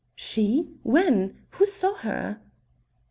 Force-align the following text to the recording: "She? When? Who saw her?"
"She? 0.15 0.79
When? 0.81 1.43
Who 1.51 1.65
saw 1.67 1.93
her?" 1.97 2.41